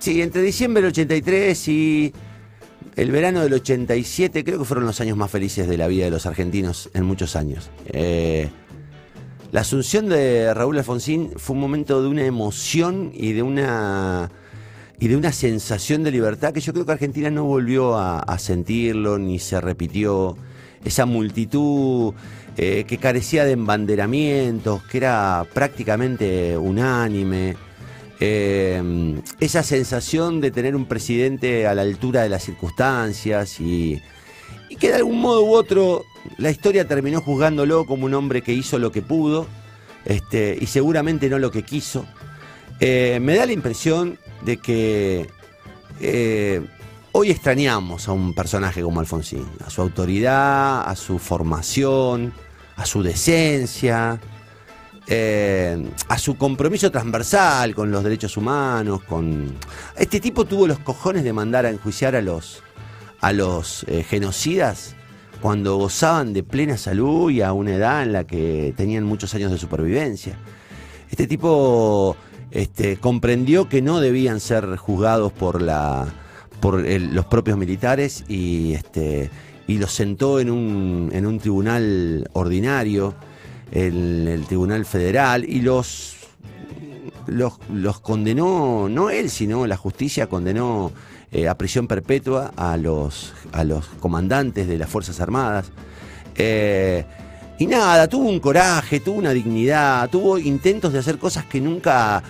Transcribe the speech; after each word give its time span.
Sí, 0.00 0.22
entre 0.22 0.40
diciembre 0.40 0.80
del 0.80 0.92
83 0.92 1.68
y 1.68 2.14
el 2.96 3.10
verano 3.10 3.42
del 3.42 3.52
87 3.52 4.44
creo 4.44 4.58
que 4.58 4.64
fueron 4.64 4.86
los 4.86 4.98
años 5.02 5.14
más 5.14 5.30
felices 5.30 5.68
de 5.68 5.76
la 5.76 5.88
vida 5.88 6.06
de 6.06 6.10
los 6.10 6.24
argentinos 6.24 6.88
en 6.94 7.04
muchos 7.04 7.36
años. 7.36 7.70
Eh, 7.84 8.48
la 9.52 9.60
asunción 9.60 10.08
de 10.08 10.54
Raúl 10.54 10.78
Alfonsín 10.78 11.32
fue 11.36 11.54
un 11.54 11.60
momento 11.60 12.00
de 12.00 12.08
una 12.08 12.24
emoción 12.24 13.12
y 13.12 13.34
de 13.34 13.42
una 13.42 14.30
y 14.98 15.08
de 15.08 15.16
una 15.16 15.32
sensación 15.32 16.02
de 16.02 16.12
libertad 16.12 16.54
que 16.54 16.60
yo 16.60 16.72
creo 16.72 16.86
que 16.86 16.92
Argentina 16.92 17.30
no 17.30 17.44
volvió 17.44 17.98
a, 17.98 18.38
sentirlo 18.38 19.18
ni 19.18 19.38
se 19.38 19.60
repitió. 19.60 20.38
Esa 20.82 21.04
multitud 21.04 22.14
eh, 22.56 22.84
que 22.88 22.96
carecía 22.96 23.44
de 23.44 23.52
embanderamientos, 23.52 24.82
que 24.84 24.96
era 24.96 25.46
prácticamente 25.52 26.56
unánime. 26.56 27.54
Eh, 28.22 29.22
esa 29.40 29.62
sensación 29.62 30.42
de 30.42 30.50
tener 30.50 30.76
un 30.76 30.84
presidente 30.84 31.66
a 31.66 31.74
la 31.74 31.80
altura 31.80 32.22
de 32.22 32.28
las 32.28 32.44
circunstancias 32.44 33.58
y, 33.60 34.02
que 34.78 34.88
de 34.88 34.96
algún 34.96 35.20
modo 35.20 35.42
u 35.42 35.54
otro 35.54 36.04
la 36.36 36.50
historia 36.50 36.86
terminó 36.86 37.22
juzgándolo 37.22 37.86
como 37.86 38.04
un 38.04 38.14
hombre 38.14 38.42
que 38.42 38.52
hizo 38.52 38.78
lo 38.78 38.92
que 38.92 39.00
pudo 39.00 39.46
este, 40.04 40.56
y 40.60 40.66
seguramente 40.66 41.30
no 41.30 41.38
lo 41.38 41.50
que 41.50 41.62
quiso. 41.62 42.06
Eh, 42.78 43.18
me 43.22 43.36
da 43.36 43.46
la 43.46 43.52
impresión 43.52 44.18
de 44.42 44.58
que 44.58 45.28
eh, 46.00 46.60
hoy 47.12 47.30
extrañamos 47.30 48.06
a 48.06 48.12
un 48.12 48.34
personaje 48.34 48.82
como 48.82 49.00
Alfonsín, 49.00 49.46
a 49.64 49.70
su 49.70 49.80
autoridad, 49.80 50.88
a 50.88 50.94
su 50.94 51.18
formación, 51.18 52.34
a 52.76 52.84
su 52.84 53.02
decencia, 53.02 54.20
eh, 55.12 55.76
a 56.06 56.18
su 56.18 56.36
compromiso 56.36 56.88
transversal 56.92 57.74
con 57.74 57.90
los 57.90 58.04
derechos 58.04 58.36
humanos, 58.36 59.02
con... 59.02 59.56
Este 59.96 60.20
tipo 60.20 60.44
tuvo 60.44 60.68
los 60.68 60.78
cojones 60.78 61.24
de 61.24 61.32
mandar 61.32 61.66
a 61.66 61.70
enjuiciar 61.70 62.14
a 62.14 62.22
los, 62.22 62.62
a 63.20 63.32
los 63.32 63.84
eh, 63.88 64.04
genocidas 64.04 64.94
cuando 65.42 65.76
gozaban 65.78 66.32
de 66.32 66.44
plena 66.44 66.76
salud 66.76 67.28
y 67.32 67.42
a 67.42 67.52
una 67.52 67.74
edad 67.74 68.04
en 68.04 68.12
la 68.12 68.24
que 68.24 68.72
tenían 68.76 69.02
muchos 69.02 69.34
años 69.34 69.50
de 69.50 69.58
supervivencia. 69.58 70.38
Este 71.10 71.26
tipo 71.26 72.16
este, 72.52 72.96
comprendió 72.98 73.68
que 73.68 73.82
no 73.82 73.98
debían 73.98 74.38
ser 74.38 74.76
juzgados 74.76 75.32
por, 75.32 75.60
la, 75.60 76.06
por 76.60 76.88
los 76.88 77.24
propios 77.24 77.58
militares 77.58 78.24
y, 78.28 78.74
este, 78.74 79.28
y 79.66 79.78
los 79.78 79.90
sentó 79.90 80.38
en 80.38 80.50
un, 80.50 81.10
en 81.12 81.26
un 81.26 81.40
tribunal 81.40 82.30
ordinario 82.32 83.16
el, 83.72 84.28
el 84.28 84.46
Tribunal 84.46 84.84
Federal 84.84 85.44
y 85.44 85.60
los, 85.60 86.16
los, 87.26 88.00
condenó, 88.00 88.88
no 88.88 89.10
él, 89.10 89.30
sino 89.30 89.66
la 89.66 89.76
justicia 89.76 90.28
condenó 90.28 90.92
eh, 91.32 91.48
a 91.48 91.56
prisión 91.56 91.86
perpetua 91.86 92.52
a 92.56 92.76
los, 92.76 93.32
a 93.52 93.64
los 93.64 93.86
comandantes 94.00 94.66
de 94.66 94.78
las 94.78 94.88
Fuerzas 94.90 95.20
Armadas. 95.20 95.70
Eh, 96.36 97.04
y 97.58 97.66
nada, 97.66 98.08
tuvo 98.08 98.28
un 98.28 98.40
coraje, 98.40 99.00
tuvo 99.00 99.18
una 99.18 99.32
dignidad, 99.32 100.08
tuvo 100.08 100.38
intentos 100.38 100.92
de 100.92 100.98
hacer 100.98 101.18
cosas 101.18 101.44
que 101.44 101.60
nunca, 101.60 102.22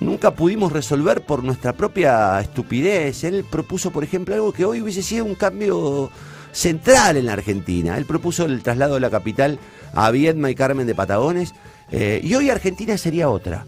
nunca 0.00 0.34
pudimos 0.34 0.72
resolver 0.72 1.24
por 1.24 1.44
nuestra 1.44 1.74
propia 1.74 2.40
estupidez. 2.40 3.24
Él 3.24 3.44
propuso, 3.48 3.90
por 3.90 4.02
ejemplo, 4.02 4.34
algo 4.34 4.52
que 4.52 4.64
hoy 4.64 4.80
hubiese 4.80 5.02
sido 5.02 5.26
un 5.26 5.34
cambio 5.34 6.10
central 6.52 7.16
en 7.16 7.26
la 7.26 7.34
Argentina. 7.34 7.96
Él 7.96 8.04
propuso 8.04 8.44
el 8.44 8.62
traslado 8.62 8.94
de 8.94 9.00
la 9.00 9.10
capital 9.10 9.58
a 9.94 10.10
Viedma 10.10 10.50
y 10.50 10.54
Carmen 10.54 10.86
de 10.86 10.94
Patagones. 10.94 11.54
Eh, 11.90 12.20
y 12.22 12.34
hoy 12.34 12.50
Argentina 12.50 12.96
sería 12.96 13.28
otra. 13.28 13.66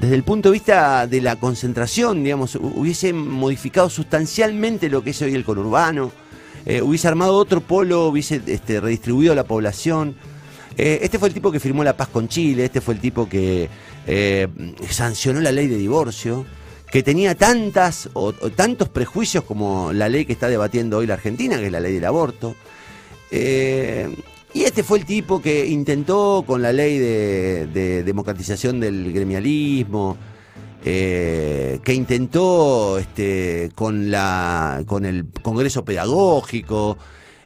Desde 0.00 0.14
el 0.14 0.22
punto 0.22 0.50
de 0.50 0.52
vista 0.54 1.06
de 1.06 1.20
la 1.20 1.36
concentración, 1.36 2.22
digamos, 2.22 2.54
hubiese 2.54 3.12
modificado 3.12 3.90
sustancialmente 3.90 4.88
lo 4.88 5.02
que 5.02 5.10
es 5.10 5.22
hoy 5.22 5.34
el 5.34 5.44
conurbano, 5.44 6.12
eh, 6.66 6.82
hubiese 6.82 7.08
armado 7.08 7.34
otro 7.34 7.60
polo, 7.60 8.06
hubiese 8.06 8.40
este, 8.46 8.80
redistribuido 8.80 9.34
la 9.34 9.44
población. 9.44 10.14
Eh, 10.76 11.00
este 11.02 11.18
fue 11.18 11.28
el 11.28 11.34
tipo 11.34 11.50
que 11.50 11.58
firmó 11.58 11.82
la 11.82 11.96
paz 11.96 12.08
con 12.08 12.28
Chile, 12.28 12.66
este 12.66 12.80
fue 12.80 12.94
el 12.94 13.00
tipo 13.00 13.28
que 13.28 13.68
sancionó 14.88 15.40
la 15.40 15.50
ley 15.50 15.66
de 15.66 15.76
divorcio, 15.76 16.46
que 16.90 17.02
tenía 17.02 17.34
tantas 17.34 18.08
o, 18.14 18.32
tantos 18.32 18.88
prejuicios 18.88 19.44
como 19.44 19.92
la 19.92 20.08
ley 20.08 20.24
que 20.24 20.32
está 20.32 20.48
debatiendo 20.48 20.98
hoy 20.98 21.06
la 21.06 21.14
Argentina, 21.14 21.58
que 21.58 21.66
es 21.66 21.72
la 21.72 21.80
ley 21.80 21.94
del 21.94 22.04
aborto. 22.04 22.54
Y 24.54 24.64
este 24.64 24.82
fue 24.82 24.98
el 24.98 25.04
tipo 25.04 25.42
que 25.42 25.66
intentó 25.66 26.42
con 26.46 26.62
la 26.62 26.72
ley 26.72 26.98
de, 26.98 28.02
democratización 28.02 28.80
del 28.80 29.12
gremialismo, 29.12 30.16
eh, 30.84 31.80
que 31.84 31.92
intentó 31.92 32.98
este, 32.98 33.70
con, 33.74 34.10
la, 34.10 34.82
con 34.86 35.04
el 35.04 35.26
Congreso 35.42 35.84
Pedagógico, 35.84 36.96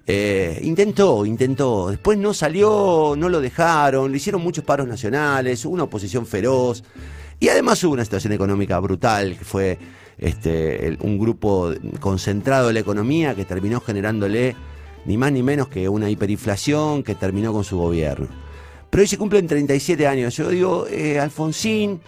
eh, 0.06 0.60
intentó, 0.62 1.26
intentó. 1.26 1.90
Después 1.90 2.18
no 2.18 2.32
salió, 2.32 3.14
no 3.16 3.28
lo 3.28 3.40
dejaron, 3.40 4.10
le 4.12 4.18
hicieron 4.18 4.42
muchos 4.42 4.64
paros 4.64 4.86
nacionales, 4.86 5.64
una 5.64 5.84
oposición 5.84 6.24
feroz. 6.24 6.84
Y 7.40 7.48
además 7.48 7.82
hubo 7.84 7.94
una 7.94 8.04
situación 8.04 8.32
económica 8.32 8.78
brutal, 8.78 9.36
que 9.38 9.44
fue 9.44 9.78
este, 10.18 10.96
un 11.00 11.18
grupo 11.18 11.72
concentrado 12.00 12.68
de 12.68 12.74
la 12.74 12.80
economía 12.80 13.34
que 13.34 13.44
terminó 13.44 13.80
generándole 13.80 14.54
ni 15.04 15.16
más 15.16 15.32
ni 15.32 15.42
menos 15.42 15.68
que 15.68 15.88
una 15.88 16.08
hiperinflación 16.08 17.02
que 17.02 17.14
terminó 17.14 17.52
con 17.52 17.64
su 17.64 17.76
gobierno. 17.78 18.28
Pero 18.90 19.00
hoy 19.00 19.06
se 19.06 19.18
cumplen 19.18 19.46
37 19.46 20.06
años. 20.06 20.36
Yo 20.36 20.48
digo, 20.50 20.86
eh, 20.86 21.18
Alfonsín, 21.18 22.00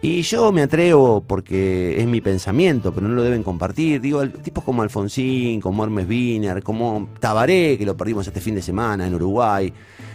y 0.00 0.22
yo 0.22 0.52
me 0.52 0.62
atrevo 0.62 1.22
porque 1.26 2.00
es 2.00 2.06
mi 2.06 2.20
pensamiento, 2.20 2.92
pero 2.92 3.08
no 3.08 3.14
lo 3.14 3.22
deben 3.22 3.42
compartir. 3.42 4.00
Digo, 4.00 4.28
tipos 4.28 4.62
como 4.62 4.82
Alfonsín, 4.82 5.60
como 5.60 5.82
Hermes 5.82 6.08
Wiener, 6.08 6.62
como 6.62 7.08
Tabaré, 7.18 7.76
que 7.76 7.84
lo 7.84 7.96
perdimos 7.96 8.26
este 8.26 8.40
fin 8.40 8.54
de 8.54 8.62
semana 8.62 9.06
en 9.06 9.14
Uruguay, 9.14 9.72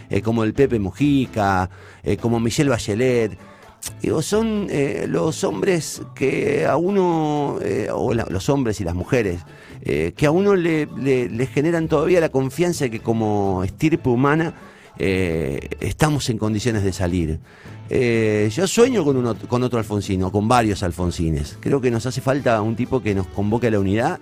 eh, 0.08 0.22
como 0.22 0.44
el 0.44 0.54
Pepe 0.54 0.78
Mujica, 0.78 1.68
eh, 2.02 2.16
como 2.16 2.40
Michelle 2.40 2.70
Bachelet. 2.70 3.36
Son 4.22 4.68
los 5.08 5.44
hombres 5.44 6.02
que 6.14 6.66
a 6.66 6.76
uno, 6.76 7.58
o 7.92 8.14
los 8.14 8.48
hombres 8.48 8.80
y 8.80 8.84
las 8.84 8.94
mujeres, 8.94 9.40
eh, 9.86 10.14
que 10.16 10.24
a 10.24 10.30
uno 10.30 10.54
le, 10.54 10.88
generan 11.52 11.88
todavía 11.88 12.18
la 12.18 12.30
confianza 12.30 12.84
de 12.84 12.90
que 12.90 13.00
como 13.00 13.62
estirpe 13.64 14.08
humana 14.08 14.54
eh, 14.98 15.68
estamos 15.80 16.30
en 16.30 16.38
condiciones 16.38 16.82
de 16.84 16.92
salir. 16.92 17.38
Eh, 17.90 18.50
yo 18.50 18.66
sueño 18.66 19.04
con, 19.04 19.18
uno, 19.18 19.36
con 19.46 19.62
otro 19.62 19.78
Alfonsino, 19.78 20.32
con 20.32 20.48
varios 20.48 20.82
Alfonsines. 20.82 21.58
Creo 21.60 21.82
que 21.82 21.90
nos 21.90 22.06
hace 22.06 22.22
falta 22.22 22.62
un 22.62 22.76
tipo 22.76 23.02
que 23.02 23.14
nos 23.14 23.26
convoque 23.26 23.66
a 23.66 23.72
la 23.72 23.78
unidad 23.78 24.20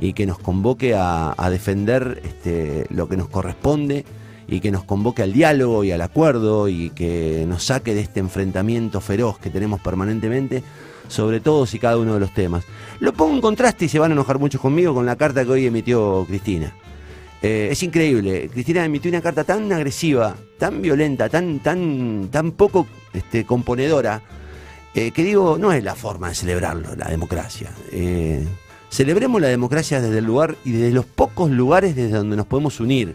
y 0.00 0.12
que 0.12 0.26
nos 0.26 0.40
convoque 0.40 0.94
a, 0.96 1.34
defender 1.50 2.20
este, 2.24 2.86
lo 2.90 3.08
que 3.08 3.16
nos 3.16 3.28
corresponde 3.28 4.04
y 4.48 4.60
que 4.60 4.70
nos 4.70 4.84
convoque 4.84 5.22
al 5.22 5.32
diálogo 5.32 5.84
y 5.84 5.92
al 5.92 6.00
acuerdo 6.02 6.68
y 6.68 6.90
que 6.90 7.44
nos 7.48 7.64
saque 7.64 7.94
de 7.94 8.02
este 8.02 8.20
enfrentamiento 8.20 9.00
feroz 9.00 9.38
que 9.38 9.50
tenemos 9.50 9.80
permanentemente 9.80 10.62
sobre 11.08 11.40
todos 11.40 11.72
y 11.74 11.78
cada 11.78 11.98
uno 11.98 12.14
de 12.14 12.20
los 12.20 12.32
temas. 12.32 12.64
Lo 13.00 13.12
pongo 13.12 13.34
en 13.34 13.40
contraste 13.40 13.86
y 13.86 13.88
se 13.88 13.98
van 13.98 14.10
a 14.10 14.14
enojar 14.14 14.38
mucho 14.38 14.60
conmigo 14.60 14.94
con 14.94 15.06
la 15.06 15.16
carta 15.16 15.44
que 15.44 15.50
hoy 15.50 15.66
emitió 15.66 16.24
Cristina. 16.26 16.72
Eh, 17.42 17.68
es 17.70 17.82
increíble. 17.82 18.48
Cristina 18.52 18.84
emitió 18.84 19.10
una 19.10 19.20
carta 19.20 19.44
tan 19.44 19.70
agresiva, 19.72 20.34
tan 20.58 20.80
violenta, 20.82 21.28
tan, 21.28 21.60
tan, 21.60 22.28
tan 22.30 22.52
poco 22.52 22.86
este, 23.12 23.44
componedora, 23.44 24.22
eh, 24.94 25.10
que 25.10 25.22
digo, 25.22 25.58
no 25.58 25.72
es 25.72 25.84
la 25.84 25.94
forma 25.94 26.30
de 26.30 26.34
celebrarlo, 26.34 26.96
la 26.96 27.08
democracia. 27.08 27.70
Eh, 27.92 28.44
celebremos 28.90 29.40
la 29.40 29.48
democracia 29.48 30.00
desde 30.00 30.18
el 30.18 30.24
lugar 30.24 30.56
y 30.64 30.72
desde 30.72 30.92
los 30.92 31.04
pocos 31.04 31.50
lugares 31.50 31.94
desde 31.94 32.16
donde 32.16 32.36
nos 32.36 32.46
podemos 32.46 32.80
unir. 32.80 33.14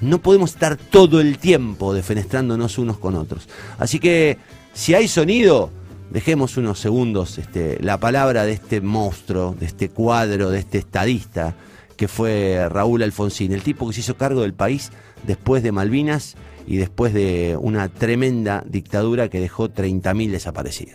No 0.00 0.18
podemos 0.18 0.50
estar 0.50 0.76
todo 0.76 1.20
el 1.20 1.38
tiempo 1.38 1.92
defenestrándonos 1.92 2.78
unos 2.78 2.98
con 2.98 3.14
otros. 3.14 3.48
Así 3.78 3.98
que, 3.98 4.38
si 4.72 4.94
hay 4.94 5.08
sonido, 5.08 5.70
dejemos 6.10 6.56
unos 6.56 6.78
segundos 6.78 7.38
este, 7.38 7.78
la 7.82 7.98
palabra 7.98 8.44
de 8.44 8.52
este 8.52 8.80
monstruo, 8.80 9.54
de 9.58 9.66
este 9.66 9.90
cuadro, 9.90 10.50
de 10.50 10.58
este 10.58 10.78
estadista 10.78 11.54
que 12.00 12.08
fue 12.08 12.66
Raúl 12.70 13.02
Alfonsín, 13.02 13.52
el 13.52 13.62
tipo 13.62 13.86
que 13.86 13.92
se 13.92 14.00
hizo 14.00 14.16
cargo 14.16 14.40
del 14.40 14.54
país 14.54 14.90
después 15.26 15.62
de 15.62 15.70
Malvinas 15.70 16.34
y 16.66 16.78
después 16.78 17.12
de 17.12 17.58
una 17.60 17.90
tremenda 17.90 18.64
dictadura 18.66 19.28
que 19.28 19.38
dejó 19.38 19.68
30.000 19.68 20.30
desaparecidos. 20.30 20.88